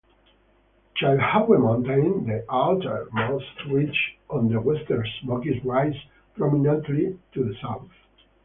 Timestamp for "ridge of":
3.69-4.49